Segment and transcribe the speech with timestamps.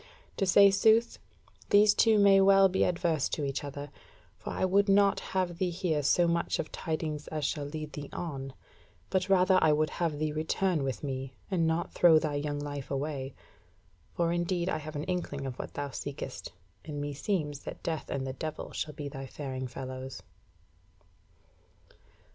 [0.37, 1.19] To say sooth,
[1.69, 3.91] these two may well be adverse to each other,
[4.35, 8.09] for I would not have thee hear so much of tidings as shall lead thee
[8.11, 8.55] on,
[9.11, 12.89] but rather I would have thee return with me, and not throw thy young life
[12.89, 13.35] away:
[14.15, 16.51] for indeed I have an inkling of what thou seekest,
[16.83, 20.23] and meseems that Death and the Devil shall be thy faring fellows."